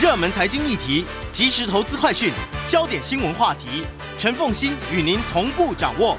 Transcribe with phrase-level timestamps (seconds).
[0.00, 2.32] 热门财经议题、即时投资快讯、
[2.68, 3.84] 焦点新闻话题，
[4.16, 6.16] 陈凤欣与您同步掌握。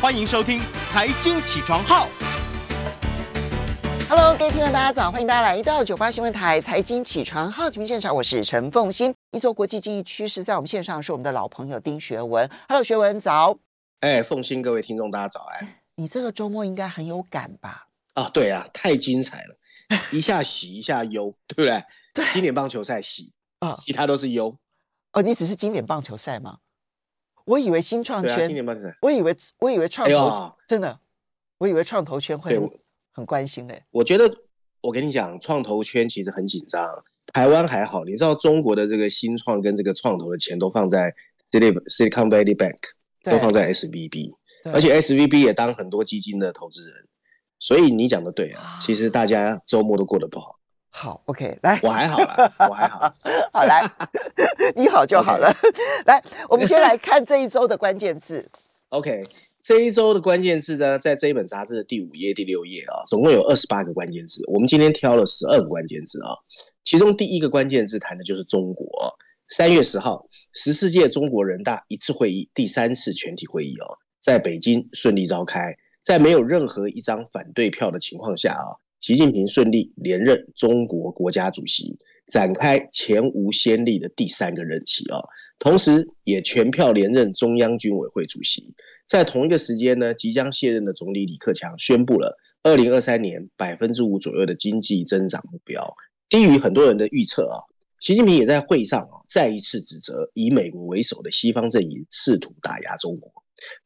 [0.00, 0.58] 欢迎收听
[0.90, 2.08] 《财经起床号》。
[4.08, 5.12] Hello，各位听众，大家早！
[5.12, 9.14] 欢迎大家来到九八新闻台《财经起床号》节目现场，我是陈凤欣。
[9.30, 12.50] 一座国际经济趋势，在我们线上是我们的老朋友丁学文。
[12.68, 13.56] Hello，学文早。
[14.00, 15.68] 哎，凤欣，各位听众，大家早安。
[15.94, 17.86] 你这个周末应该很有感吧？
[18.14, 19.56] 啊，对啊，太精彩了，
[20.10, 21.84] 一下喜一下忧，对不对？
[22.12, 24.56] 对，经典棒球赛喜啊，其他都是优。
[25.12, 26.58] 哦，你只是经典棒球赛吗？
[27.44, 31.00] 我以为新创圈，经典棒球赛，我以为我以为创投真的，
[31.58, 32.60] 我以为创投圈会
[33.12, 33.84] 很关心嘞。
[33.90, 34.30] 我觉得，
[34.82, 37.02] 我跟你讲，创投圈其实很紧张。
[37.32, 41.14] 台湾还好，你知道中国的这个新创跟这个创投的钱都放在
[41.50, 42.78] Silicon Valley Bank，
[43.24, 44.32] 都放在 SVB，
[44.72, 47.08] 而且 SVB 也当很多基金的投资人。
[47.58, 50.59] 所以你讲的对啊，其实大家周末都过得不好。
[50.90, 53.14] 好，OK，来，我还好啦，我还好，
[53.52, 53.80] 好来，
[54.74, 55.50] 你好就好了。
[56.04, 58.50] 来，我们先来看这一周的关键字。
[58.90, 59.24] OK，
[59.62, 64.42] 这一周的关键字呢，在这一本杂志的第五页、第六页啊，总共有二十八个关键字。
[64.48, 66.34] 我们今天挑了十二个关键字啊，
[66.84, 68.86] 其中第一个关键字谈的就是中国。
[69.48, 78.74] 三月十号，十四届中国人大一次会议第三次全体会议哦，在北京顺利召开，在没有任何一张反对票的情况下啊。
[79.00, 85.18] 习近平顺利连任中国国家主席，展开前无先例的第三个任期啊！
[85.58, 88.74] 同时，也全票连任中央军委会主席。
[89.06, 95.94] 在同一个时间呢，即将卸任的总理李克强宣布了二零二三年百分之五左右的经济增长目标，
[96.28, 97.56] 低于很多人的预测啊！
[98.00, 103.32] 习近平也在会上啊，再一次指责以美国为首的西方阵营试图打压中国。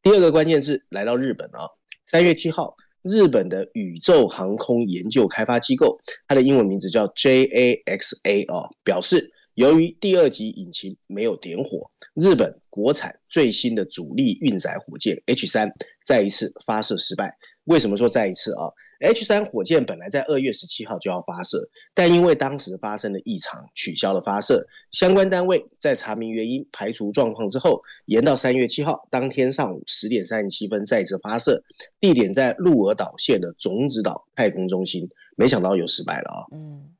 [0.02, 1.70] 第二个关键字来到日本啊，
[2.04, 2.76] 三月七号。
[3.04, 15.70] 日本的宇宙航空研究开发机构，它的英文名字叫 JAXA 啊，表示由于第二级引擎没有点火，日本国产最新的主力运载火箭 H 三
[16.04, 17.36] 再一次发射失败。
[17.64, 24.66] 为什么说再一次啊？H 三火箭本来在二月十七号就要发射，但因为当时发生了异常，取消了发射。
[24.90, 31.62] 相关单位在查明原因、排除状况之后，延到三月七号当天上午十点三十七分再次发射，
[32.00, 35.08] 地点在鹿儿岛县的种子岛太空中心。
[35.36, 36.46] 没想到又失败了啊！
[36.52, 36.94] 嗯，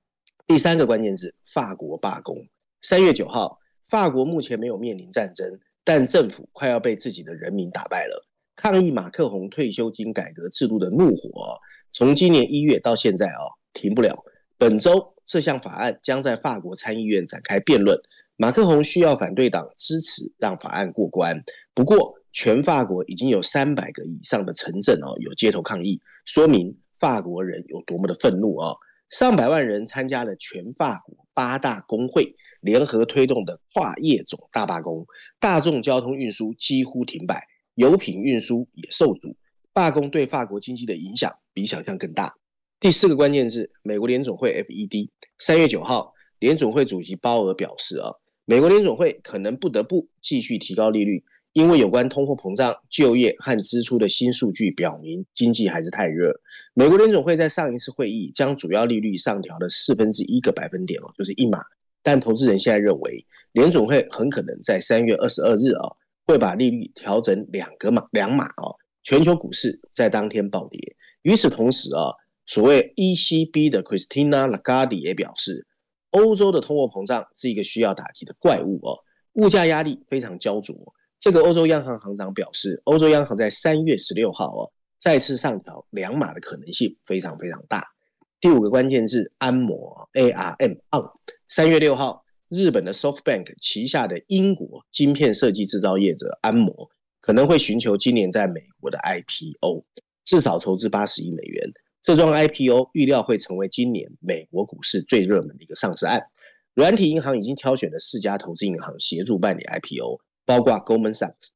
[0.46, 2.36] 第三个关键字：法国罢工。
[2.82, 8.26] 三月九号，法国目前没有面临战争，但政府快要被自己的人民打败了。
[8.56, 11.58] 抗议马克宏退休金改革制度的怒火。
[11.96, 14.24] 从今年一月到现在啊、哦，停不了。
[14.58, 17.96] 本周这项法案将在法国参议院展开辩论，
[18.36, 21.40] 马克宏需要反对党支持让法案过关。
[21.72, 28.76] 不过，全法国已经有三百个以上的城镇哦有街头抗议，说明法国人有多么的愤怒、哦！
[29.10, 35.06] 上百万人参加了全法国八大工会联合推动的跨业种大罢工，
[35.38, 39.36] 大众交通运输几乎停摆，油品运输也受阻。
[39.74, 42.36] 罢工对法国经济的影响比想象更大。
[42.78, 45.08] 第四个关键字，美国联总会 FED。
[45.38, 48.12] 三月九号，联总会主席鲍尔表示啊，
[48.44, 56.40] 美国联总会可能不得不继续提高利率，因为有关通货膨胀、就业和支出的新数据表明经济还是太热。
[56.72, 61.60] 美国联准会在上一次会议将主要利率上调了四分之一个百分点哦，就是一码。
[62.00, 65.96] 但投资人现在认为，联总会很可能在三月二十二日啊，
[66.26, 68.76] 会把利率调整两个码两码哦。
[69.04, 70.96] 全球股市在当天暴跌。
[71.22, 72.10] 与此同时啊，
[72.46, 75.66] 所谓 ECB 的 Christina Lagarde 也表示，
[76.10, 78.98] 欧洲的通货膨胀是一个需要打击的怪物哦，
[79.34, 80.94] 物价压力非常焦灼。
[81.20, 87.86] 这个欧洲央行行长表示，欧洲央行在三月十六号哦再次上调两码的可能性非常非常大。
[88.40, 91.10] 第五个关键字安摩 ARM on。
[91.48, 96.90] 三月六号，日本的 SoftBank 旗下的英国晶片设计制造业者安摩。
[97.24, 99.86] 可能会寻求今年在美国的 IPO，
[100.26, 101.72] 至少筹资八十亿美元。
[102.02, 106.26] 这桩 IPO 预料会成为今年美国股市最热门的一个上市案。
[106.74, 111.48] 软体银行已经挑选了四家投资银行协助办理 IPO，包括 Goldman Sachs、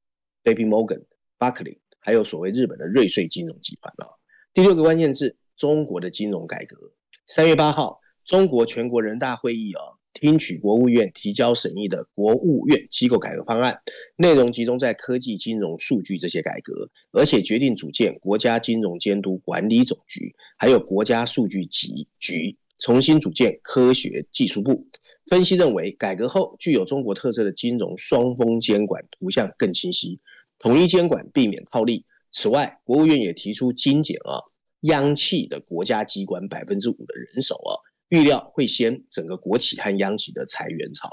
[0.43, 1.05] Baby Morgan、
[1.39, 4.19] Barclay，还有所谓日本的瑞穗金融集团了。
[4.55, 6.79] 第六个关键字：中国的金融改革。
[7.27, 9.83] 三月八号，中国全国人大会议啊。
[10.21, 13.81] 听取国务院提交审议的国务院机构改革方案，
[14.17, 24.89] 内容集中在科技、金融、数据这些改革，而且决定组建国家金融监督管理总局，还有国家数据局局，重新组建科学技术部。
[25.27, 30.19] 分析认为，改革后具有中国特色的金融双峰监管图像更清晰，
[30.59, 32.05] 统一监管，避免套利。
[32.33, 34.43] 此外，国务院也提出精简啊，
[34.81, 37.79] 央企的国家机关百分之五的人手啊。
[38.09, 41.11] 预料会掀整个国企和央企的裁员潮。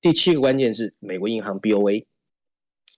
[0.00, 2.04] 第七个关键是美国银行 BOA，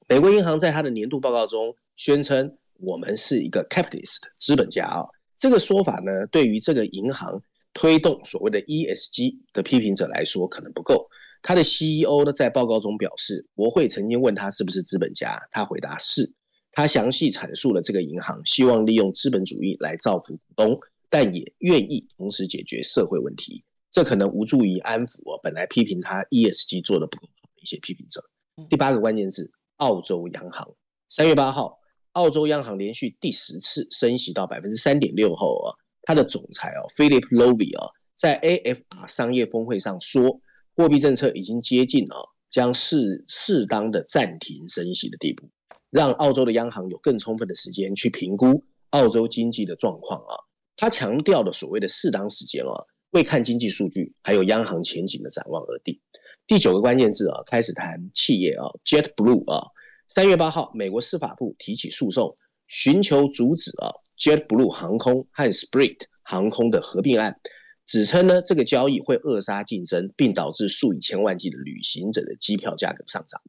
[0.08, 5.06] 美国银行在它的年度报告中宣称，我们是一个 capitalist 资本家啊。
[5.36, 7.40] 这个说法呢，对于这个银行
[7.74, 11.08] 推动所谓的 ESG 的批评者来说可能不够。
[11.42, 16.32] 他的 CEO 呢，在报告中表示，国会曾经问他是不是资本家，他回答是。
[16.72, 23.64] 他详细阐述了这个银行希望利用资本主义来造福股东，但也愿意同时解决社会问题。
[23.90, 28.22] 这可能无助于安抚啊，本来批评他 ESG 做的不够好的一些批评者。
[28.68, 30.68] 第八个关键字：澳洲央行。
[31.08, 31.78] 三月八号，
[32.12, 35.72] 澳洲央行连续第十次升息到百分之三点六后啊，
[36.02, 40.40] 他的总裁哦，Philip Lowe 啊，在 AFR 商业峰会上说，
[40.74, 42.16] 货币政策已经接近啊，
[42.50, 45.48] 将适适当的暂停升息的地步。
[45.90, 50.34] 让澳洲的央行有更充分的时间去评估澳洲经济的状况啊，
[50.76, 52.72] 他强调的所谓的适当时间啊，
[53.10, 55.98] 为看经济数据还有央行前景的展望而定。
[56.46, 59.66] 第九个关键字啊，开始谈企业啊，JetBlue 啊，
[60.08, 62.36] 三月八号，美国司法部提起诉讼，
[62.68, 67.40] 寻求阻止啊，JetBlue 航空和 Sprint 航空的合并案，
[67.86, 73.40] 指称呢这个交易会扼杀竞争，并导致数以千万计的旅行者的机票价格上涨。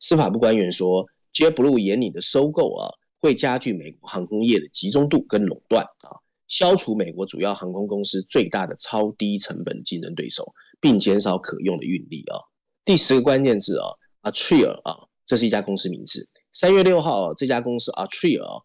[0.00, 1.06] 司法部官员说。
[1.36, 2.88] JetBlue 眼里的收购啊，
[3.20, 6.16] 会加剧美国航空业的集中度跟垄断啊，
[6.48, 12.38] 消除美国主要航空公司最大的超低成本竞争对手，并减少可用的运力啊。
[12.84, 13.86] 第十个关键字啊
[14.22, 16.28] ，Altria 啊，这是一家公司名字。
[16.52, 18.62] 三月六号，这家公司 Altria 啊，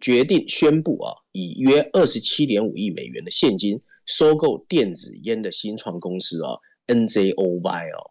[0.00, 6.58] 决定宣布啊，以约二十七点五亿美元的现金收购电子烟的新创公司啊
[6.88, 8.10] ，NJOY 啊。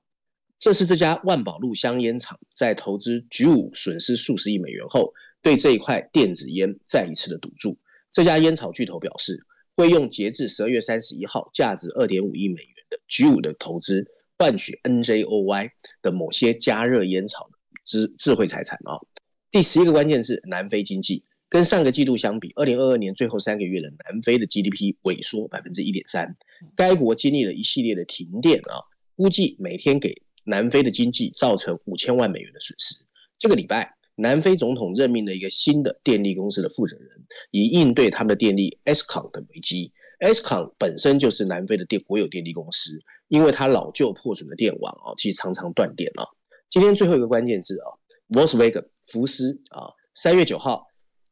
[0.57, 5.11] 这是这家万宝路香烟厂在投资举五损失数十亿美元后，
[5.41, 7.77] 对这一块电子烟再一次的赌注。
[8.11, 14.05] 这家烟草巨头表示，会用截至十二月三十一号价值二点五亿美元的 G 五的投资，
[14.37, 15.71] 换取 NJOY
[16.01, 18.99] 的某些加热烟草的智智慧财产啊。
[19.49, 26.35] 第十一个关键是南非经济，跟上个季度相比，二零二二年最后三个月的南非的 GDP 萎缩百分之一点三。
[26.75, 28.79] 该国经历了一系列的停电啊，
[29.15, 33.05] 估计每天给南非的经济造成五千万美元的损失。
[33.37, 37.07] 这个礼拜，南非总统任命了一个新的电力公司的负责人，
[37.51, 39.91] 以应对他们的电力 Eskom 的危机。
[40.19, 46.25] Eskom 本身就是南非的电国有电力公司，因为它老旧破损的电网啊，其实常常断电啊。
[46.69, 47.87] 今天最后一个关键字啊
[48.29, 50.85] ，Volkswagen 福斯啊，三月九号，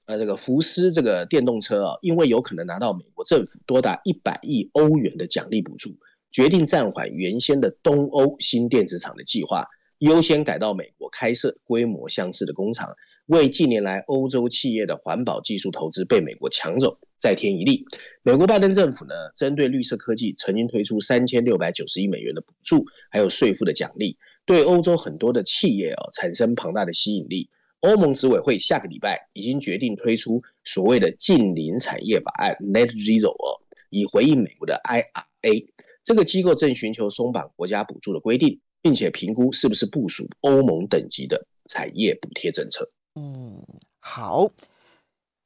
[0.06, 5.92] 呃，这个福斯这个电动车啊，因为有可能拿到美国政府多达一百亿欧元的奖励补助。
[6.32, 9.66] 决定暂缓原先的东欧新电子厂的计划，
[10.00, 17.86] 优先改到美国开设规模相似的工厂，为近年来欧洲企业的环保技术投资被美国抢走再添一例。
[18.24, 27.50] 美国拜登政府呢，针对绿色科技曾经推出三千六百九十亿美元的补助，还有税负的奖励，对欧洲很多的企业啊产生庞大的吸引力。
[27.82, 33.60] 欧盟执委会下个礼拜已经决定推出所谓的近邻产业法案 （Net Zero） 哦，
[33.90, 35.66] 以回应美国的 IRA。
[36.04, 42.90] 这个机构正寻求松绑国家补助的规定，并且评估是不是部署欧盟等级的产业补贴政策。
[43.16, 43.64] 嗯，
[44.00, 44.50] 好。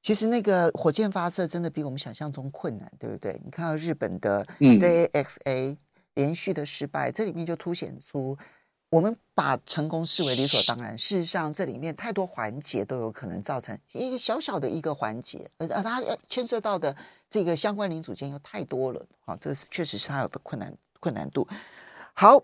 [0.01, 3.39] 其实那个火箭发射真的比我们想象中困难，对不对？
[3.45, 5.77] 你看到日本的 JAXA
[6.15, 8.38] 连续的失败，嗯、这里面就凸显出。
[8.89, 16.95] 我们把成功视为理所当然，事实上这里面太多环节都有可能造成一个小小的一个环节，呃，它牵涉到的
[17.28, 21.47] 这个相关零组件又太多了，好，这个确实是它有的困难困难度。
[22.13, 22.44] 好，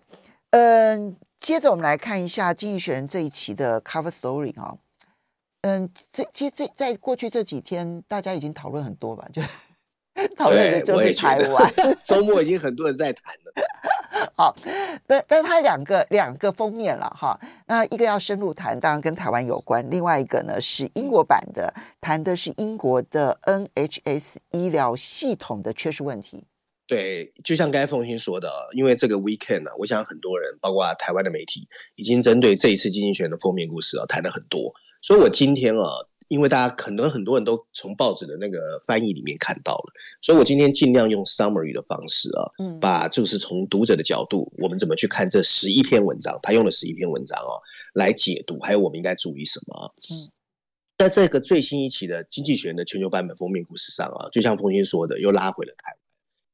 [0.50, 4.76] 嗯，接着我们来看一下《经济学人》这一期的 cover story 啊，
[5.62, 9.40] 嗯，这其实这在过去这几天大家已经讨论很多吧，就
[10.36, 11.72] 讨论的就是台湾，
[12.04, 13.52] 周末已经很多人在谈了。
[14.34, 14.56] 好，
[15.06, 17.38] 但但它两个两个封面了哈。
[17.66, 26.44] 那一个要深入谈，当然跟台湾有关；另外一个呢是英国版的，谈的是英国的 NHS 医疗系统的缺失问题。
[26.90, 34.74] 对，就像刚才凤欣说的，因为这个 weekend 呢、啊，我想很多人，包括台湾的媒体，已经针对这一次经济学的封面故事啊谈了很多。
[35.00, 35.84] 所以我今天啊。
[36.30, 39.92] 因为大家可能很多人都从报纸的那个翻译里面看到了，
[40.22, 47.58] 所以我今天尽量用 summary 的方式啊，嗯，把就是从读者的角度，我们怎么去看这十一篇文章，他用了十一篇文章哦，
[47.94, 49.92] 来解读，还有我们应该注意什么？
[50.08, 50.30] 嗯，
[50.98, 55.99] 在这个最新一期的《经济学人》的全球版本封面故事上啊，就像凤馨说的，又拉回了台湾。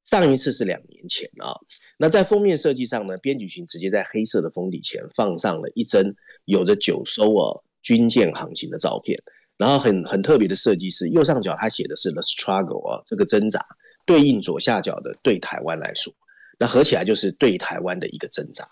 [0.07, 1.53] 上一次是两年前啊，
[1.99, 6.15] 那在封面设计上呢，编辑群直接在黑色的封底前放上了一帧
[6.47, 9.23] 有着九艘啊军舰航行的照片。
[9.59, 13.65] 然后很很特别的设计是右上角他写的是 the struggle 啊，这个挣扎
[14.05, 16.13] 对应左下角的对台湾来说，
[16.59, 18.69] 那合起来就是对台湾的一个挣扎。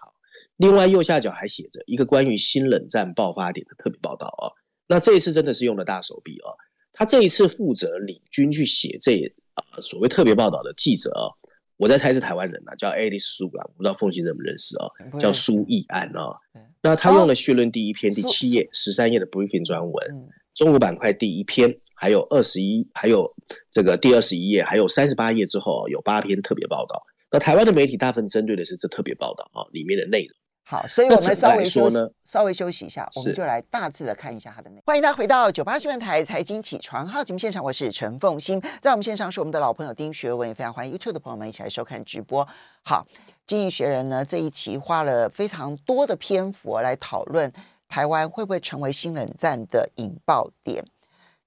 [0.57, 4.53] 另外右下角还写着一个关于新冷战爆发点的特别报道啊。
[4.87, 6.53] 那这一次真的是用了大手笔啊。
[6.93, 9.35] 他这一次负责领军去写这
[9.81, 11.31] 所谓特别报道的记者啊，
[11.77, 16.37] 我在猜是台湾人啊，叫 Alice Su 啊，我不知道凤馨认不认识啊，叫苏义安啊。
[16.83, 23.35] 那他用了序论第一篇第七页十三页的 briefing 专文，中国板块第一篇，还有二十一，还有
[23.71, 27.03] 这个第二十一页，还有三十八页之后有八篇特别报道。
[27.31, 30.37] 那台湾的媒体大部分针对的是这特别报道啊里面的内容。
[30.67, 34.83] 好，所以我们稍微休息，稍微休息一下，我们就来大致的看一下它的内容。
[34.87, 42.49] 欢迎大家回到九八新闻台财经起床号节目现场，我是陈凤欣，在我们线上是我们的老朋友丁学文，也非常欢迎 YouTube 的朋友们一起来收看直播。
[42.83, 43.07] 好，
[43.47, 47.53] 《经济学人》呢这一期花了非常多的篇幅来讨论
[47.87, 50.83] 台湾会不会成为新冷战的引爆点，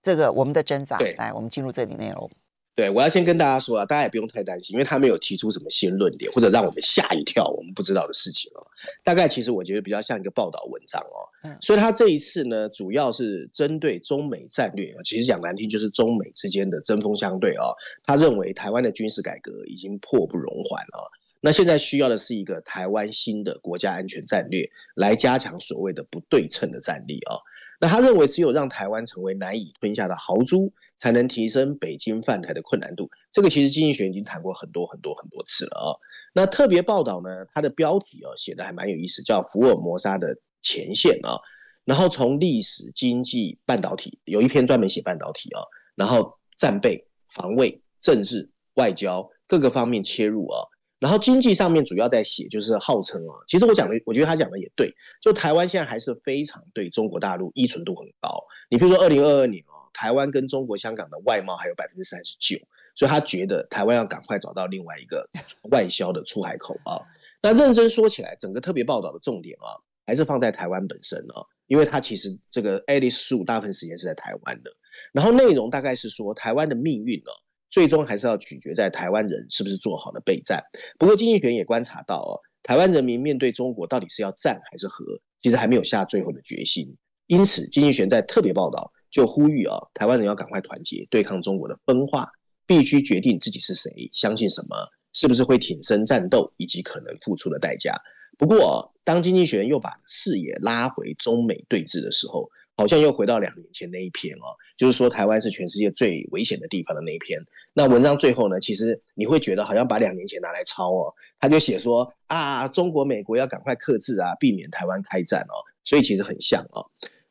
[0.04, 1.00] 这个我们的挣扎。
[1.18, 2.30] 来，我们进入这里内容。
[2.78, 8.68] 对，我要先跟大家说啊，大家也不用太担心，因为他没有提出什么新论点，或者让我们吓一跳，我们不知道的事情哦。
[9.04, 11.26] 大概其实我觉得比较像一个报道文章哦。
[11.42, 17.74] 嗯，所以他这一次呢，主要是针对中美战略啊，其实讲难听就是中美之间的针锋相对哦。
[18.04, 27.42] 他认为台湾的军事改革已经迫不容缓了，那现在需要的是一个台湾新的国家安全战略，来加强所谓的不对称的战力哦。
[27.80, 30.72] 那他认为只有让台湾成为难以吞下的豪猪。
[30.98, 33.10] 才能提升北京犯台的困难度。
[33.32, 35.90] 这个其实经济学已经谈过很多很多很多次了啊。
[36.34, 41.40] 那特别报道呢，它的标题啊写的还蛮有意思，叫《福尔摩沙的前线》啊。
[41.86, 45.62] 然后从历史、经济、半导体，有一篇专门写半导体啊。
[45.96, 50.60] 然后战备、防卫、政治、外交各个方面切入啊。
[51.00, 58.44] 然后经济上面主要在写，就是号称啊，其实我讲的，我觉得他讲的也对，就台湾现在还是非常对中国大陆依存度很高。
[58.70, 59.77] 你比如说二零二二年啊。
[59.94, 62.58] 台湾跟中国香港的外贸还有百分之三十九，
[62.96, 65.30] 所以他觉得台湾要赶快找到另外一个
[65.72, 67.02] 外销的出海口啊。
[67.42, 74.72] 那认真说起来，整个特别报道的重点啊，还是放在台湾本身啊，因为它其实这个 Alice Su 大部分时间是在台湾的。
[75.14, 77.32] 然后内容大概是说，台湾的命运呢，
[77.70, 80.64] 最终还是要取决在台湾人是不是做好了备战。
[80.98, 85.06] 不过经济学也观察到哦，台湾人民面对中国到底是要战还是和，
[85.40, 86.98] 其实还没有下最后的决心。
[87.28, 88.92] 因此，经济学在特别报道。
[89.10, 92.32] 就呼吁啊，台湾人要赶快团结，对抗中国的分化，
[92.66, 94.76] 必须决定自己是谁，相信什么，
[95.14, 97.96] 是不是会挺身战斗，以及可能付出的代价。
[98.38, 107.40] 不过，当经济学人又把视野拉回中美对峙的时候，好像又回到两年前那一篇哦，就是说台湾是全世界最危险的地方的那一篇。
[107.74, 116.86] 那文章最后呢，其实你会觉得好像把两年前拿来抄哦，他就写说啊，中国、美国要赶快克制啊，避免台湾开战哦，所以其实很像哦。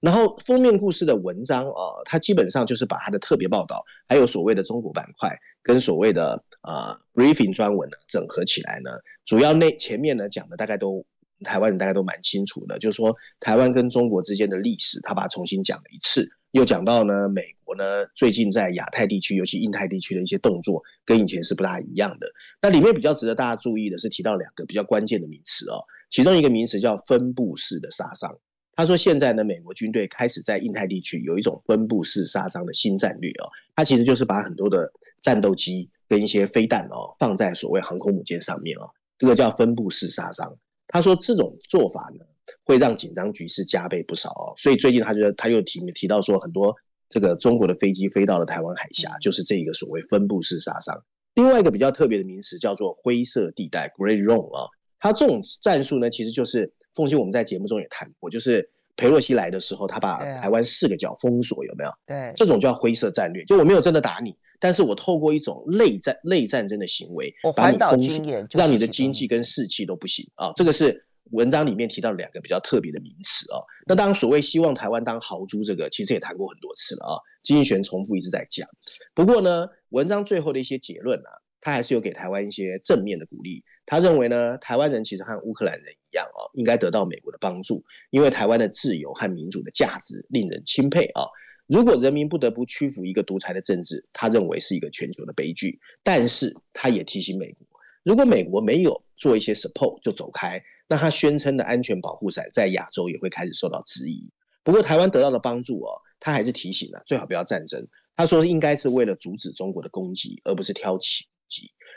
[0.07, 8.91] 然后封面故事的文章啊，它基本上就是把它的特别报道，还有所谓的中国板块跟所谓的呃 briefing 专文呢整合起来呢，
[9.25, 11.05] 主要那前面呢讲的大概都
[11.43, 17.85] 台湾人大概都蛮清楚的，就是说台湾跟中国之间的历史，他把它重新讲了一次，又讲到呢美国呢
[18.15, 22.29] 最近在亚太地区，尤其印太地区的一些动作跟以前是不大一样的。
[22.63, 28.39] 那里面比较值得大家注意的是提到两个比较关键的名词哦，其中一个名词叫分布式的杀伤。
[28.76, 34.92] 他说：“现在呢，美国军队开始在印太地区有一种分布式杀伤的新战略哦，它其实就是把很多的
[35.23, 40.54] 战斗机跟一些飞弹哦放在所谓航空母舰上面哦，这个叫分布式杀伤。
[40.88, 42.25] 他说这种做法呢，
[42.64, 46.76] 会让紧张局势加倍不少哦，所以最近他就他又提提到说，很多
[47.09, 51.02] 这个中国的飞机飞到了台湾海峡，就是这一个所谓分布式杀伤。
[51.35, 54.68] 另外一个比较特别的名词叫做灰色地带 （Gray Zone） 啊，
[55.00, 61.91] 它这种战术呢，其实就是。”凤馨，我们在节目中也谈过，就是裴洛西来的时候，他把台湾四个角封锁，有没有？
[62.07, 70.50] 对，这种叫灰色战略，就我没有真的打你，但是我透过一种类战、类战争的行为，把你封锁，让你的经济跟士气都不行啊。
[70.57, 73.61] 这个是文章里面提到两个比较特别的名词啊。
[73.87, 77.21] 那当然，所谓希望台湾当豪猪，这个其实也谈过很多次了啊。
[77.43, 78.67] 经济学重复一直在讲，
[79.15, 83.65] 不过呢，文章最后的一些结论呢、啊，他还是有给台湾一些正面的鼓励。
[83.87, 91.27] 他认为呢，台湾人其实和乌克兰人一样哦，应该得到美国的帮助，因为台湾的自由和民主的价值令人钦佩啊。
[91.67, 95.81] 如果人民不得不屈服一个独裁的政治，他认为是一个全球的悲剧。
[96.05, 97.67] 但是他也提醒美国，
[98.05, 104.31] 如果美国没有做一些 support 就走开，那他宣称的安全保护伞在亚洲也会开始受到质疑。
[104.63, 107.85] 不过台湾得到的帮助哦，他还是提醒了最好不要战争。
[108.15, 111.27] 他说应该是为了阻止中国的攻击，而不是挑起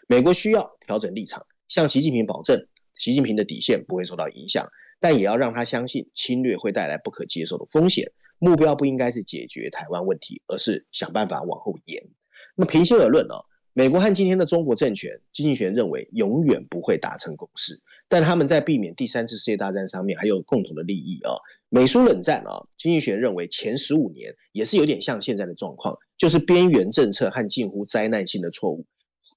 [0.07, 1.45] 美国需要调整立场。
[1.67, 4.67] 向习近平保证，习近平的底线不会受到影响，
[4.99, 8.11] 但也要让他相信侵略会带来不可接受的风险。
[8.39, 12.03] 目标不应该是解决台湾问题，而是想办法往后延。
[12.55, 13.35] 那平心而论呢，
[13.73, 21.33] 美国和今天的中国政权，经济学认为永远不会达成共识，但他们在避免第三次世界大战上面还有共同的利益啊。
[21.69, 28.85] 美苏冷战啊，经济学认为前十五年也是有点像现在的状况，就是边缘政策和近乎灾难性的错误，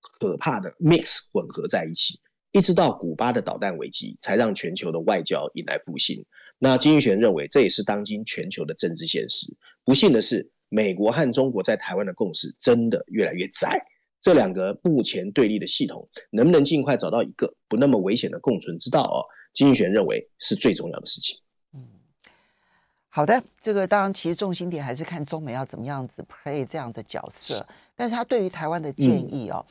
[0.02, 6.24] 可怕的 mix 混合在一起，一直到古巴的导弹危机，才让全球的外交迎来复兴。
[6.58, 9.56] 那经济学人认为这也是当今全球的政治现实。
[9.84, 13.84] 不幸的是，美国和中国在台湾的共识真的越来越窄。
[14.20, 19.02] 这两个目前对立的系统，能不能尽快找到一个不那么危险的共存之道？
[19.02, 19.18] 哦，
[19.52, 21.36] 经济学人认为是最重要的事情。
[21.74, 21.84] 嗯，
[23.08, 27.66] 好的，这个当然其实重心点还是看中美要怎么样子 play 这样的角色。
[27.96, 29.66] 但是他对于台湾的建议哦，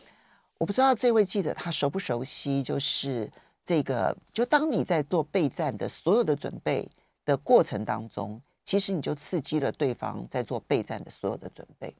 [0.62, 3.28] 我不知道这位记者他熟不熟悉，就是
[3.66, 6.88] 这个，就当你在做备战的所有的准备
[7.26, 11.92] 的过程当中，其实你就刺激了对方在做备战的所有的准备。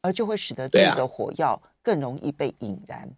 [0.00, 3.10] 而就会使得这个火药更容易被引燃，啊、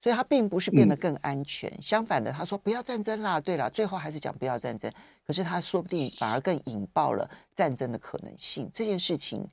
[0.00, 1.68] 所以他并不是变得更安全。
[1.70, 3.40] 嗯、相反的，他说不要战争啦。
[3.40, 4.88] 对了，最后还是讲不要战争。
[5.26, 8.70] 可是他说不定反而更引爆了战争的可能性。
[8.72, 9.44] 这件事情，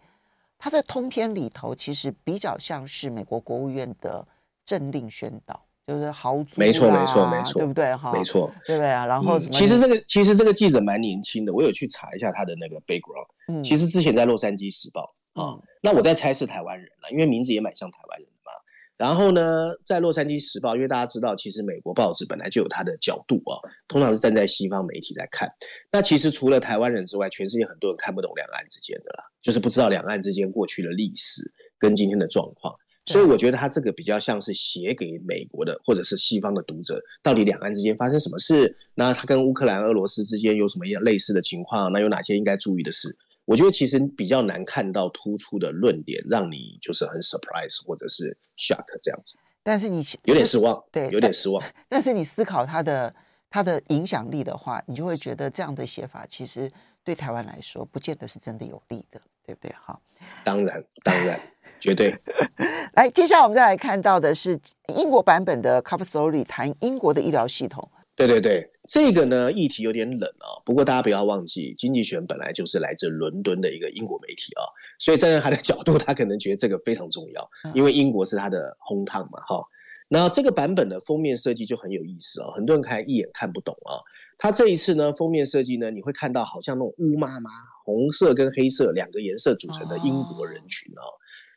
[0.59, 4.27] 他在通篇里头其实比较像是美国国务院的
[4.65, 8.11] 政令宣导，就是豪租，没错没错没错，对不对哈？
[8.11, 9.05] 没错，对不对啊？
[9.05, 9.53] 然后什么、嗯？
[9.53, 13.27] 其实这个其实这个记者蛮年轻的，我有去查一下他的那个 background。
[13.47, 15.15] 嗯，其实之前在洛杉矶时报。
[15.33, 18.51] 啊、嗯，那我在猜是台湾人了，因为名字也蛮像台湾人的嘛。
[18.97, 23.55] 然后呢，在洛杉矶时报，因为大家知道，其实美国报纸本来就有它的角度啊，
[23.87, 25.49] 通常是站在西方媒体来看。
[25.89, 31.41] 那其实除了台湾人之外，全世界很多人看不懂两岸之间的啦，就是不知道两岸之间过去的历史
[31.79, 32.75] 跟今天的状况。
[33.11, 38.77] 所以我觉得他这个比较像是写给美国的或者是西方的读者，到底两岸之间发生什么事？
[38.95, 41.91] 那他跟乌克兰、俄罗斯之间有什么样类似的情况？
[41.91, 43.15] 那有哪些应该注意的事？
[43.45, 49.35] 我觉得其实比较难看到突出的论点，让你就是很 surprise 或者是 shock 这样子。
[49.63, 51.61] 但是你有点失望，对，有点失望。
[51.89, 53.13] 但是你思考它的
[53.49, 56.71] 它的影响力的话，你就会觉得这样的写法其实
[57.03, 59.71] 对台湾来说，不见得是真的有利的，对不对？
[59.73, 59.99] 哈，
[60.43, 61.39] 当然，当然，
[61.81, 62.15] 绝对。
[62.95, 64.57] 来，接下来我们再来看到的是
[64.95, 67.89] 英国版本的 Cover Story，谈英国的医疗系统。
[68.15, 70.61] 对对对，这个呢议题有点冷啊、哦。
[70.63, 74.67] 不过大家不要忘记，经济学人本来就是来自伦敦的一个英国媒体啊、哦，
[74.99, 79.65] 所以站在他的角度，他可能觉得这个非常重要，因为英国是他的 hometown 嘛，哈。
[80.07, 83.95] 那这个版本的封面设计就很有意思啊、哦，很多人看一眼看不懂啊。
[84.37, 87.49] 他这一次呢封面设计呢，你会看到好像那种乌妈妈，
[87.85, 91.09] 红色跟黑色两个颜色组成的英国人群啊、哦，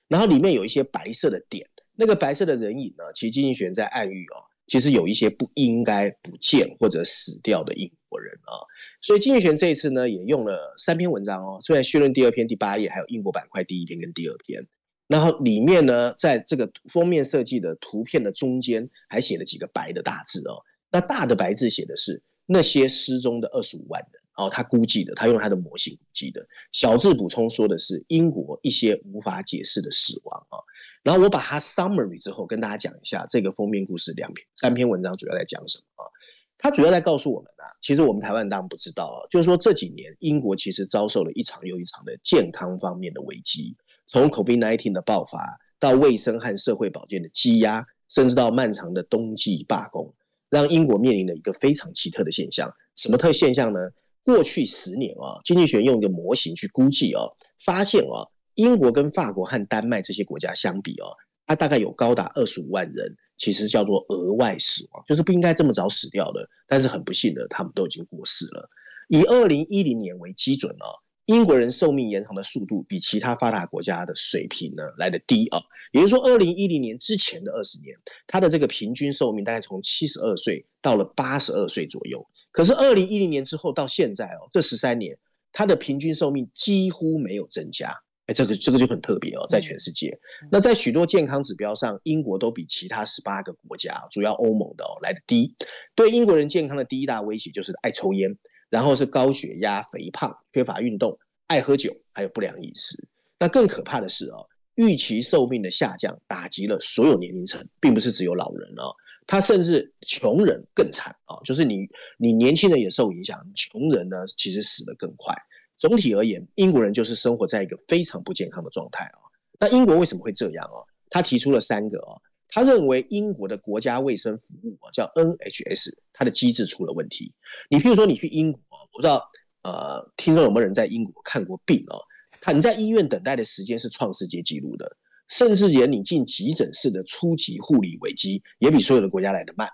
[0.08, 4.50] 然后里面有一些白色的点，那个白色的人影呢，其实经济学在暗喻哦。
[4.66, 8.64] 其实有一些不应该不见或者死掉的英国人啊，
[9.02, 14.66] 所以经济学这一次呢也用了三篇文章哦，虽然序论第二篇第八页还有英国板块第一篇跟第二篇，
[15.06, 30.58] 然后里面呢在这个封面设计的图片的中间还写了几个白的大字哦，那大的白字写的是那些失踪的二十五万人哦，他估计的，他用他的模型估计的，小字补充说的是英国一些无法解释的死亡啊。
[31.02, 36.08] 然后我把它 summary 之后，跟大家讲一下这个封面故事两篇三篇文章主要在讲什么啊？
[36.56, 50.14] 它主要在告诉我们啊，其实我们台湾当然不知道啊，就是说这几年英国其实遭受了一场又一场的健康方面的危机，从 COVID-19 的爆发到卫生和社会保健的积压，甚至到漫长的冬季罢工，
[50.48, 52.74] 让英国面临了一个非常奇特的现象。
[52.96, 53.78] 什么特现象呢？
[54.24, 57.22] 过去十年啊，经济学用一个模型去估计啊，
[57.64, 58.26] 发现啊。
[58.56, 61.08] 英国跟法国和丹麦这些国家相比啊，
[61.44, 66.48] 它大概有高达二十五万人，其实叫做额外死亡，就是不应该这么早死掉的。
[66.68, 68.70] 但是很不幸的，他们都已经过世了。
[69.08, 70.86] 以二零一零年为基准啊，
[71.26, 75.60] 英国人寿命延长的速度比其他发达国家的水平呢来得低啊。
[75.92, 82.26] 也就是说，二零一零年之前的二十年，它的这个平均寿命大概从七十二岁到了八十二岁左右。
[82.50, 85.16] 可是二零一零年之后到现在哦，这十三年，
[85.52, 87.94] 它的平均寿命几乎没有增加。
[88.26, 90.18] 哎，这个这个就很特别哦，在全世界，
[90.50, 95.54] 那在许多健康指标上，英国都比其他十八个国家，主要欧盟的哦来得低。
[95.94, 98.36] 对英国人健康的第一大威胁就是爱抽烟，
[98.74, 103.06] 然后是高血压、肥胖、缺乏运动、爱喝酒，还有不良饮食。
[103.38, 108.92] 那更可怕的是哦，预期寿命的下降打击了所有年龄层，并不是只有老人哦，
[109.28, 115.32] 他甚至穷人更惨啊，就是你你年轻人也受影响，穷人呢其实死得更快。
[115.76, 119.22] 总体而言，英国人就是生活在一个非常不健康的状态啊。
[119.60, 120.82] 那英国为什么会这样啊？
[121.10, 122.18] 他提出了三个啊。
[122.48, 127.32] 他认为英国的国家卫生服务啊，叫 NHS，它的机制出了问题。
[127.68, 129.28] 你譬如说，你去英国，我不知道
[129.62, 131.98] 呃，听众有没有人在英国看过病啊？
[132.40, 134.96] 他你在医院等待的时间是创世界纪录的。
[135.26, 139.66] 甚至连你进急诊室的初级护理危机也比所有的国家来得慢。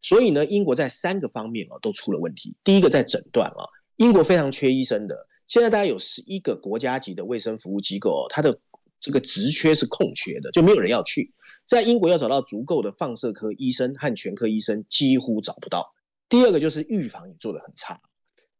[0.00, 2.56] 所以呢，英国在三个方面啊都出了问题。
[2.64, 5.28] 第一个在诊断啊，英国非常缺医生的。
[5.46, 8.58] 现在大概有十一个国家级的卫生服务机构，它的
[8.98, 11.30] 这个职缺是空缺的，就没有人要去。
[11.66, 15.92] 在英国要找到足够的放射科医生和全科医生几乎找不到。
[16.28, 18.00] 第二个就是预防也做得很差，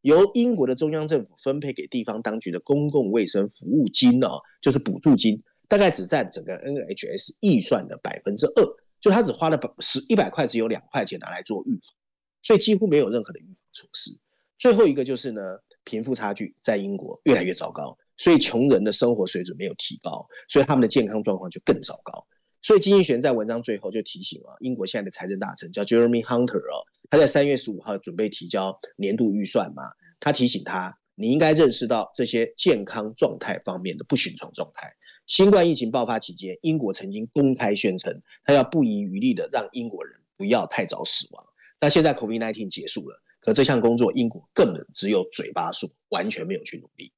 [0.02, 4.28] 由英国的中央政府分配给地方当局的公共卫生服务金呢，
[4.60, 11.96] 就是补助金，大概只占整个 NHS 预算的百分之二，就他只花了十一百块，只有两块钱拿来做预防，
[12.42, 14.10] 所以几乎没有任何的预防措施。
[14.58, 15.40] 最后一个就是呢，
[15.84, 22.26] 贫富差距在英国越来越糟糕，所以穷人的生活水准没有提高，所以他们的健康状况就更糟糕。
[22.64, 29.82] 所以经济学在文章最后就提醒啊，英国现在的财政大臣叫 Jeremy Hunter 哦，他在三月十五号准备提交年度预算嘛，
[30.18, 34.90] 他提醒他，你应该认识到这些健康状态方面的不寻常状态。
[35.26, 41.46] 新冠疫情爆发期间，英国曾经公开宣称，他要不遗余力的让英国人不要太早死亡。
[41.78, 47.12] 那现在 COVID-19 结束了，可这项工作英国根本只有嘴巴说，完全没有去努力，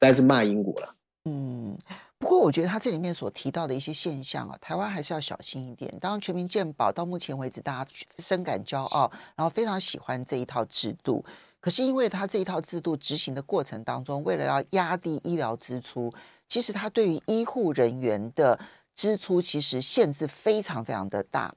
[0.00, 0.96] 但是骂英国了。
[1.24, 1.78] 嗯。
[2.18, 5.96] 不过，我觉得他这里面所提到的一些现象啊，台湾还是要小心一点。
[6.00, 11.24] 当，全民健保到目前为止，大家深感骄傲，然后非常喜欢这一套制度。
[11.60, 16.12] 可是，因为他这一套制度执行的过程当中，为了要压低医疗支出，
[16.48, 18.58] 其实他对于医护人员的
[18.96, 21.54] 支出其实限制非常非常的大。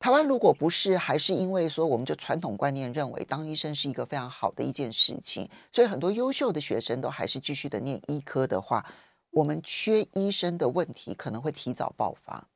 [0.00, 8.84] 台湾如果不是还是因为说，我们就传统观念认为当医生是一个非常好的一件事情，所以很多优秀的学生都还是继续的念医科的话。
[9.30, 12.46] 我们缺医生的问题可能会提早爆发。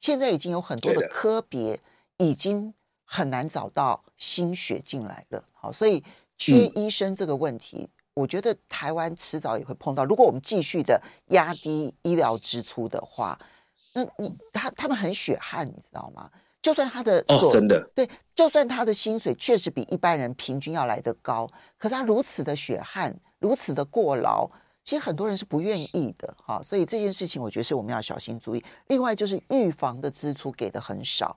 [0.00, 1.78] 现在已经有很多的科别
[2.16, 5.44] 已经很难找到心血进来了。
[5.52, 6.02] 好，所以
[6.36, 10.04] 缺医生这个问题，我觉得台湾迟早也会碰到。
[10.04, 13.38] 如果我们继续的压低医疗支出的话，
[13.92, 16.30] 那你他他们很血汗，你知道吗？
[16.60, 24.50] 就算他的哦，真的对，就算他的薪水确实比一般人平均要来得高，可是他如此的血汗，如此的过劳。
[24.84, 28.64] 其实很多人是不愿意的，哈，所以这件事情我觉得是我们要小心注意。
[28.88, 31.36] 另外就是预防的支出给的很少，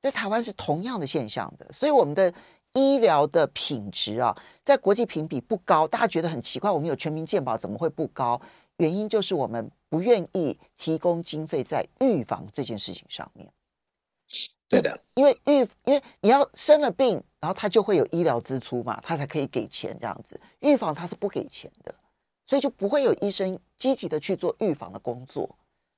[0.00, 2.32] 在台湾是同样的现象的，所以我们的
[2.72, 8.40] 医疗的品质啊，在国际评比不高，大家觉得很奇怪，我们有全民健保怎么会不高？
[8.78, 13.50] 原因就是我们不愿意提供经费在预防这件事情上面。
[14.68, 21.94] 对的，因为预因为你要生了病，然后他就会有医疗支出嘛，他才可以给钱这样子，预防他是不给钱的。
[22.46, 25.48] 所以就不会有医生积极的去做预防的工作，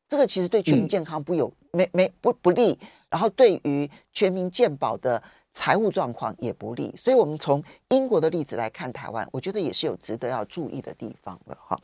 [0.08, 2.78] 这个其实对全民健康不有、嗯、没没不不利，
[3.10, 6.94] 然后对于全民健保的财务状况也不利。
[6.96, 11.78] 所以，我们从英国的例子来看台湾，我觉得也是有值得要注意的地方了哈。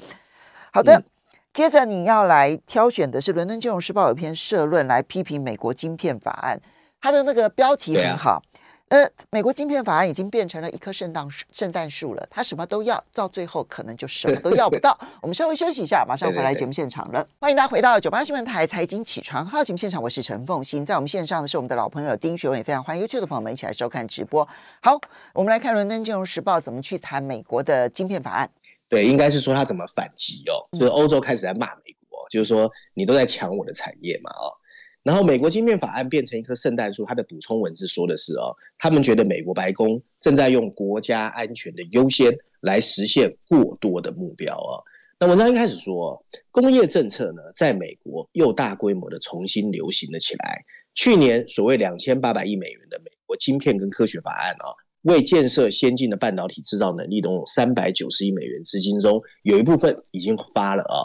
[0.72, 1.04] 好的，嗯、
[1.52, 6.58] 接着你要来挑选的是《伦敦金融时报》有篇社论来批评美国晶片法案，
[7.00, 8.42] 它的那个标题很好。
[8.88, 12.26] 呃，美国晶片法案已经变成了一棵圣诞树，圣诞树了。
[12.30, 14.96] 他什么都要，到最后可能就什么都要不到。
[15.22, 17.26] 我们稍微休息一下，马上回来节目现场了。
[17.40, 20.84] 欢迎大家回到九八新闻台财经起床号节目现场，我是陈凤欣。
[20.84, 24.46] 在我们线上的是我们的老朋友丁学文，也非常欢迎 YouTube 的朋友们一起来收看直播。
[24.82, 25.00] 好，
[25.32, 28.48] 我们来看《伦敦金融时报》怎么去谈美国的晶片法案。
[28.88, 34.52] 对，应该是说他怎么反击哦，就是欧洲开始在骂美国，嗯、就是说你都在抢我的产业嘛，哦。
[35.04, 37.04] 然后，美国晶片法案变成一棵圣诞树。
[37.04, 44.82] 它的补充文字说的是：哦，他们觉得美国白宫正在用国家安全的优先来实现过多的目标哦。
[45.20, 50.64] 那文章一开始说，工业政策呢，在美国又大规模的重新流行了起来。
[50.94, 54.72] 去年所谓两千八百亿美元的美国晶片跟科学法案啊，
[55.04, 61.04] 为建设先进的半导体制造能力，动用三百九十亿美元资金中，有一部分已经发了啊。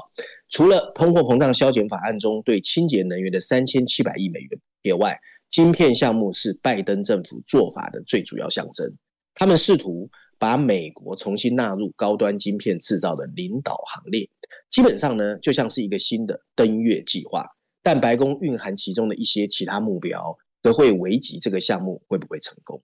[0.50, 8.96] 除了通货膨胀削减法案中对清洁能源的三千七百亿美元以外，晶片项目是拜登政府做法的最主要象征。
[9.36, 14.30] 他们试图把美国重新纳入高端晶片制造的领导行列，
[14.70, 17.46] 基本上呢，就像是一个新的登月计划。
[17.84, 22.82] 但白宫蕴含其中的一些其他目标，则会危及这个项目会不会成功。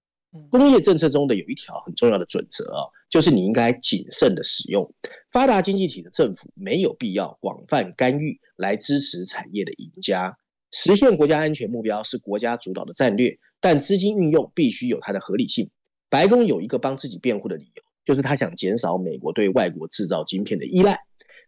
[0.49, 4.93] 工业政策中的有一条很重要的准则啊，就是你应该谨慎的使用。
[5.31, 10.37] 发达经济体的政府没有必要广泛干预来支持产业的赢家。
[10.71, 15.69] 实现国家安全目标是国家主导的战略，但资金运用必须有它的合理性。
[16.09, 20.99] 白宫有一个帮自己辩护的理由，就是他想减少美国对外国制造晶片的依赖。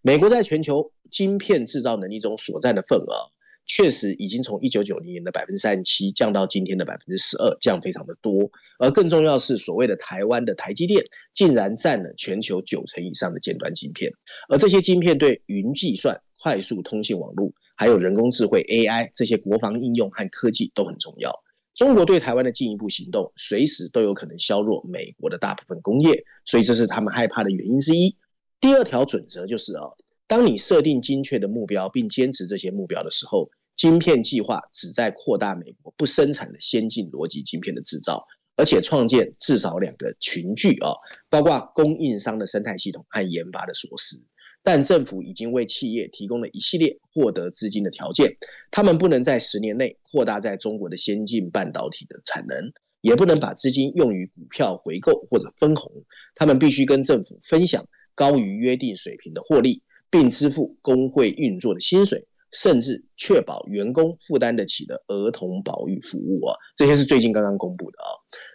[0.02, 3.32] 美国在全球晶片制造能力中所占的份额。
[3.68, 8.50] 确实已经从一九九零年的百分之三十七降到今天的百分之十二，降非常的多。
[8.80, 11.04] 而更重要是，所谓的台湾的台积电
[11.34, 14.12] 竟然占了全球九成以上的尖端晶片，
[14.50, 21.34] 而这些晶片对云计算、快速通信网络还有人工智慧 AI 这些国防应用和科技都很重要。
[21.76, 28.16] 中国对台湾的进一步行动，随时都有可能削弱美国的大部分工业，所以这是他们害怕的原因之一。
[28.60, 29.84] 第二条准则就是啊，
[30.28, 38.26] 当你设定精确的目标并坚持这些目标的时候，晶片计划旨在扩大美国不生产的先进逻辑晶片的制造。
[38.60, 40.90] 而且创建至少两个群聚啊，
[41.30, 44.20] 包括供应商的生态系统和研发的锁死。
[44.64, 48.36] 但政府已经为企业提供了一系列获得资金的条件，
[48.72, 52.58] 他们不能在十年内扩大在中国的先进半导体的产能，
[53.02, 55.92] 也不能把资金用于股票回购或者分红。
[56.34, 62.28] 他们必须跟政府分享高于约定水平的获利，并支付工会运作的薪水。
[62.54, 68.08] 甚至确保员工负担得起的儿童保育服务啊，这些是最近刚刚公布的啊。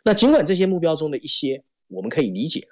[0.03, 2.67] 那尽管这些目标中的一些我们可以理解，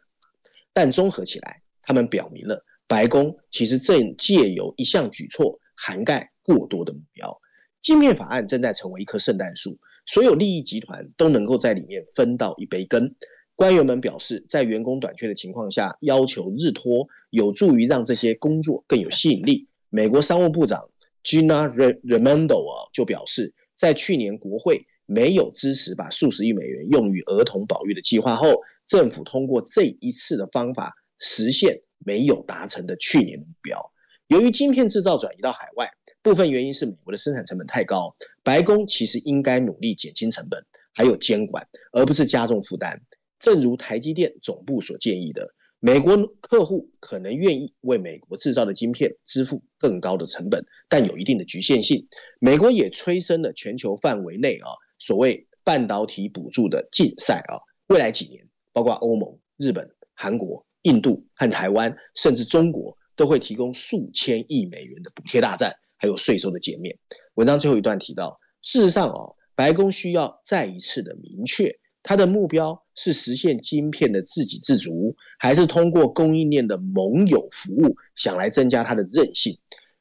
[0.72, 7.38] 但综合起来，他们表明了白宫其实正借由一项举措涵盖过多的目标。
[7.82, 13.14] 镜面法案正在成为一棵圣诞树，所有利益集团都能够在里面分到一杯羹。
[13.60, 19.68] 官员们表示，在员工短缺的情况下，要求日托有助于让这些工作更有吸引力。
[19.90, 20.88] 美国商务部长。
[21.22, 33.92] Gina Raimondo 啊，就表示，在去年国会没有支持把数十亿美元用于儿童保育的计划后，政府通过这一次的方法实现没有达成的去年目标。
[34.28, 35.86] 由于晶片制造转移到海外，
[36.22, 42.98] 部分原因是美国的生产成本太高，白宫其实应该努力减轻成本，还有监管，而不是加重负担。
[43.40, 45.52] 正如台积电总部所建议的。
[45.82, 52.06] 美国客户可能愿意为美国制造的晶片支付更高的成本，但有一定的局限性。
[52.38, 66.94] 美国也催生了全球范围内啊所谓半导体补助的竞赛啊，未来几年，包括欧盟、日本、韩国、印度和台湾，甚至中国，都会提供数千亿美元的补贴大战，还有税收的减免。
[67.36, 71.74] 文章最后一段提到，事实上啊，白宫需要再一次的明确。
[72.02, 79.58] 它的目标是实现晶片的自给自足，还是通过供应链的盟友服务想来增加它的韧性？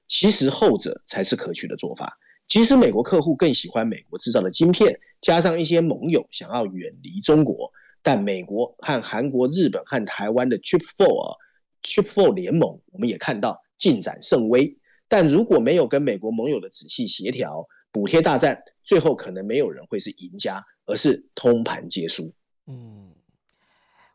[0.08, 2.18] 其实后者才是可取的做法。
[2.48, 11.38] 即使美国客户更喜欢美国制造的晶片，加上一些盟友想要远离中国，但美国和韩国、日本和台湾的 Chip Four、
[11.84, 14.76] Chip Four 联盟，我们也看到进展甚微。
[15.08, 20.66] 但如果没有跟美国盟友的仔细协调，补贴大战最后可能没有人会是赢家。
[20.90, 22.34] 而是通盘皆输。
[22.66, 23.14] 嗯，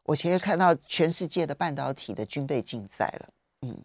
[0.03, 3.29] 我其实看到全世界的半导体的军备竞赛了。
[3.63, 3.85] 嗯，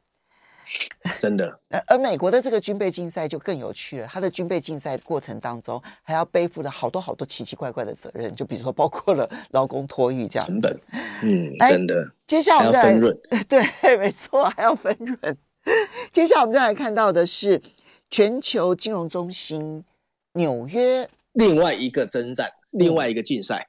[1.19, 1.59] 真的。
[1.85, 4.07] 而美国的这个军备竞赛就更有趣了。
[4.11, 10.47] 它的军备竞赛过程当中，还要背负了好多好多奇奇怪怪的责任，就比如说包括了劳工托育这样。
[10.47, 10.75] 成本。
[11.21, 12.11] 嗯，真的。
[12.25, 13.19] 接下来我们再来分润。
[13.47, 15.37] 对，没错，还要分润。
[16.11, 17.61] 接下来我们再来看到的是
[18.09, 19.85] 全球金融中心
[20.33, 22.49] 纽约另外一个征战。
[22.71, 23.67] 另外一个竞赛，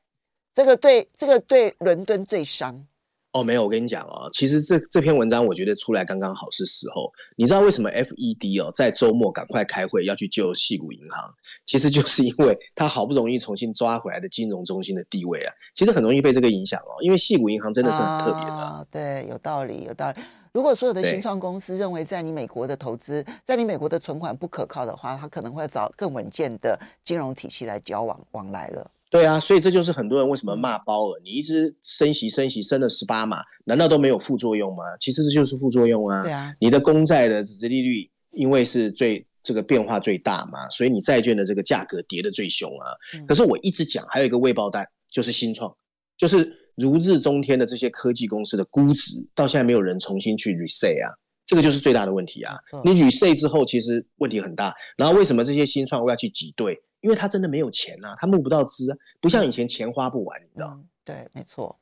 [0.54, 2.86] 这个对这个对伦敦最伤
[3.32, 3.42] 哦。
[3.42, 7.10] 没有，我跟你讲哦，其实这这篇文章我觉得出来刚刚好是时候。
[7.34, 11.34] 你知道为什么 FED 哦在周末赶快开会要去救细谷银行？
[11.64, 17.00] 其实就是因为他好不容易重新抓回来的金融中心的地位啊，其实很容易被这个影响哦。
[17.00, 18.52] 因为细谷银行真的是很特别的。
[18.52, 20.20] 啊，对，有道理，有道理。
[20.52, 28.90] 如果所有的新创公司认为在你美国的投资，在你美国的存款不可靠的话，他可能会找更稳健的金融体系来交往往来了。
[29.10, 34.82] 对啊，所以这就是很多人为什么骂鲍尔，你一直升息升息升了十八码，难道都没有副作用吗？
[34.98, 36.22] 其实这就是副作用啊。
[36.22, 42.86] 对啊，你的公债的殖利率因为是最这个变化最大嘛，所以你债券的这个价格跌得最凶啊。
[43.26, 45.76] 可是我一直讲，还有一个未爆弹就是新创，
[46.18, 46.56] 就是。
[46.80, 51.12] 如日中天的这些科技公司的估值，到现在没有人重新去 reset 啊，
[51.46, 52.56] 这个就是最大的问题啊。
[52.84, 54.74] 你 reset 之后，其实问题很大。
[54.96, 56.82] 然后为什么这些新创会要去挤兑？
[57.02, 60.68] 因为他真的没有钱啊，他募不到资啊，不像以前钱花不完，你知道？
[60.74, 61.78] 嗯、对，没错。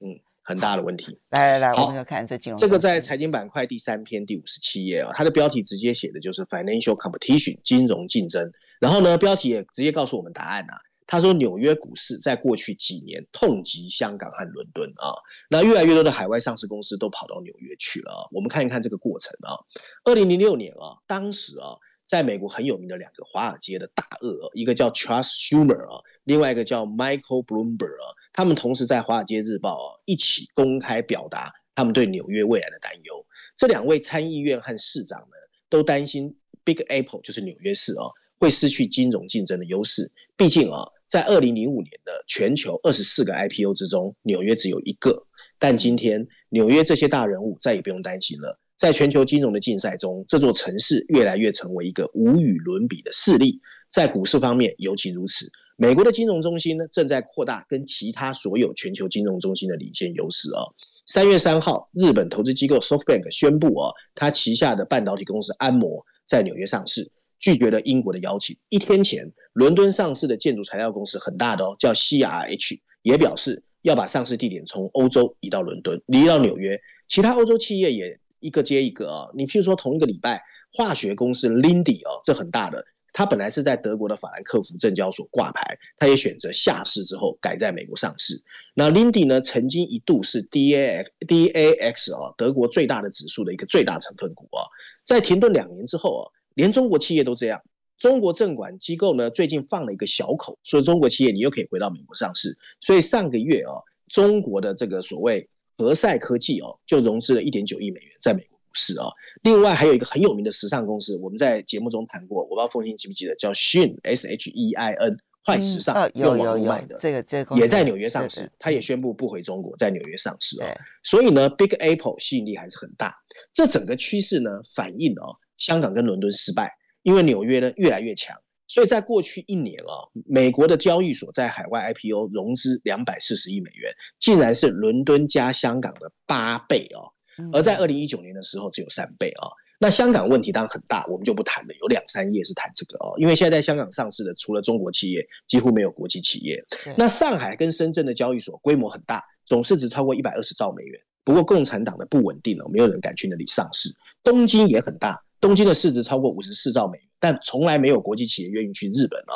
[0.00, 1.18] 嗯，很大的问题。
[1.30, 2.58] 来来来，我们要看这金融。
[2.58, 8.52] 这个在财经板块第三篇第五十七页啊，它的标题直接写的就是 financial competition 金融竞争。
[8.80, 10.78] 然后呢，标题也直接告诉我们答案啊。
[11.06, 15.12] 他说，纽约股市在过去几年痛击香港和伦敦啊，
[15.50, 18.28] 那越来越多的海外上市公司都跑到纽约去了啊。
[18.30, 19.58] 我们看一看这个过程啊。
[20.04, 33.26] 二零零六年啊，当时啊，在美国很有名的两个华尔街的大鳄，一个叫 Charles Schumer 啊，另外一个叫 Michael Bloomberg 啊，他们同时在《华尔街日报》啊一起公开表达他们对纽约未来的担忧。
[33.56, 35.36] 这两位参议院和市长呢，
[35.68, 38.06] 都担心 Big Apple 就是纽约市啊，
[38.42, 40.10] 会失去金融竞争的优势。
[40.36, 40.82] 毕竟啊。
[41.12, 45.26] 在二零零五年的全球二十四个 IPO 之中，纽约只有一个。
[45.58, 48.58] 但今天纽约这些大人物再也不用担心了。
[48.78, 53.60] 在全球金融的竞赛中，这座城市越来越成为一个无与伦比的势力。
[53.90, 55.46] 在股市方面尤其如此。
[55.76, 60.64] 美国的金融中心呢，正在扩大跟其他所有全球金融中心的领先优势啊。
[61.06, 67.06] 三月三号，日本投资机构 SoftBank 宣布啊，他旗下的半导体公司安摩在纽约上市，
[67.42, 68.56] 拒绝了英国的邀请。
[68.70, 76.80] 一天前，伦敦上市的建筑材料公司很大的哦，叫 CRH，也表示要把上市地点从欧洲移到伦敦，移到纽约。
[77.06, 78.18] 其他欧洲企业也。
[78.44, 88.42] 一个接一个啊，你譬如说同一个礼拜，化学公司 Lindy 哦，这很大的，它本来是在德国的法兰克福证交所挂牌，它也选择下市之后改在美国上市。
[88.74, 94.66] 那 Lindy 呢，曾经一度是 DAX DAX 哦，德国最大的指数的一个最大成分股啊，
[95.04, 97.62] 在停顿两年之后啊，连中国企业都这样，
[97.98, 102.56] 中国证管机构呢最近放了一个小口，所以中国企业你又可以回到美国上市。
[102.80, 103.72] 所以上个月啊，
[104.08, 105.48] 中国的这个所谓。
[105.78, 109.06] 和赛科技哦，就融资了一点九亿美元在美国股市啊。
[109.42, 120.66] 另外还有一个很有名的时尚公司，我们在节目中谈过，我不知道凤馨记不记得，叫 Shein S H E I N，坏时尚，嗯、用网络卖的，这个这个也在纽约上市，他也宣布不回中国，在纽约上市哦。
[121.02, 123.16] 所以呢，Big Apple 吸引力还是很大。
[123.52, 126.68] 这整个趋势呢，反映哦，香港跟伦敦失败，
[127.02, 128.36] 因为纽约呢越来越强。
[128.66, 129.92] 所以在过去一年啊，
[130.26, 137.06] 美国的交易所在海外 IPO 融资两百四十亿美元，竟然是伦敦加香港的八倍哦。
[137.52, 139.48] 而在二零一九年的时候，只有三倍啊。
[139.78, 141.74] 那香港问题当然很大，我们就不谈了。
[141.80, 146.64] 有两三页是谈这个哦，因为现在在香港上市的，除了中国企业，几乎没有国际企业。
[146.96, 151.00] 那上海跟深圳的交易所规模很大，总市值超过一百二十兆美元。
[151.24, 153.92] 不过共产党的不稳定哦，没有人敢去那里上市。
[154.22, 155.22] 东京也很大。
[155.42, 159.34] 东京的市值超过五十四兆美元，但从来没有国际企业愿意去日本啊。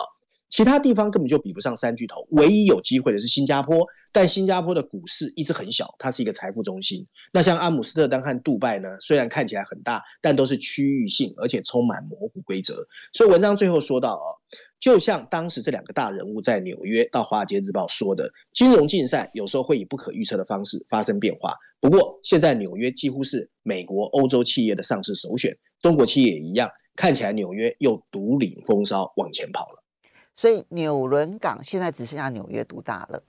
[0.49, 7.05] 其他地方根本就比不上三巨头，唯一有机会的是新加坡，但新加坡的股市一直很小，它是一个财富中心。
[7.33, 12.87] 那像阿姆斯特丹和杜拜呢，虽然看起来很大，但都是区域性，而且充满模糊规则。
[13.13, 14.27] 所以文章最后说到啊，
[14.79, 21.57] 就像当时这两个大人物在纽约到华尔街日报说的，金融竞赛有时候会以不可预测的方式发生变化。
[21.81, 25.57] 不过现在纽约几乎是美国、欧洲企业的上市首选，
[25.87, 29.85] 中国企业也一样，看起来纽约又独领风骚往前跑了。
[30.35, 33.23] 所以纽伦港现在只剩下纽约独大了，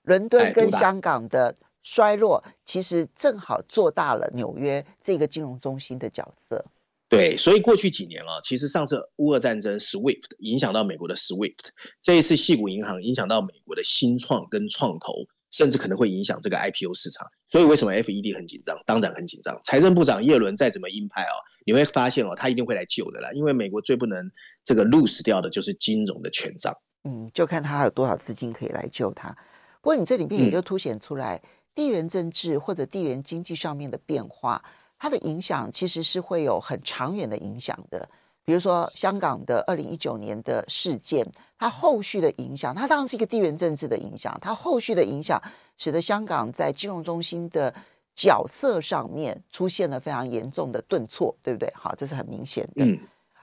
[0.00, 6.64] 伦敦跟香港的衰落，其实正好做大了纽约这个金融中心的角色。
[7.10, 11.68] 对，所以过去几年啊，其实上次乌俄战争 SWIFT 影响到美国的 SWIFT，
[12.00, 15.12] 这一次矽谷银行影响到美国的新创跟创投。
[15.52, 18.76] 甚至可能会影响这个 IPO 市场，所以为什么 FED 很紧张？
[18.86, 19.58] 当然很紧张。
[19.62, 23.30] 财政部长耶伦再怎么鹰派哦，你会发现哦，他一定会来救的啦。
[23.32, 24.30] 因为美国最不能
[24.64, 26.74] 这个 lose 掉的就是金融的权杖。
[27.04, 29.28] 嗯，就看他有多少资金可以来救他。
[29.80, 31.42] 不过你这里面也就凸显出来，
[31.74, 34.64] 地缘政治或者地缘经济上面的变化，
[34.98, 38.08] 它的影响其实是会有很长远的影响的。
[38.44, 41.26] 比如说香港的二零一九年的事件，
[41.58, 45.40] 它后续的影响，它当然是一个地缘政治的影响，它后续的影响
[45.78, 47.72] 使得香港在金融中心的
[48.14, 51.72] 角色上面出现了非常严重的顿挫，对不对？
[51.74, 52.84] 好，这是很明显的。
[52.84, 52.98] 嗯，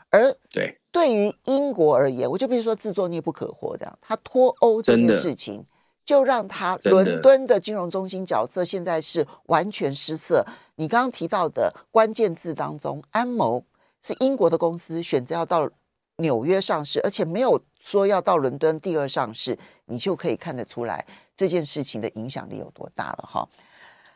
[0.10, 5.66] 而对对于英国而言，我就比如说自作孽不可活这样，它脱欧这件事情，
[6.04, 10.46] 就让他伦敦的金融中心角色现在是完全失色。
[10.76, 13.64] 你刚刚提到的关键字当中，安谋。
[14.02, 15.70] 是英国的公司选择要到
[16.18, 23.48] 纽约上市，而且没有说要到伦敦第二上市，你就可以看得出来这件事情的影响力有多大了哈！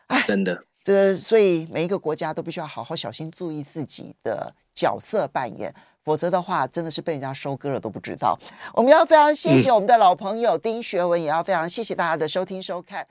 [0.08, 8.38] 哎，真的，这、所以每一个国家都必须要好好小心注意自己的角色扮演，否则的话真的是被人家收割了都不知道。
[8.74, 13.08] 我们要非常谢谢我们的老朋友丁学文，嗯、也要非常谢谢大家的收听收看。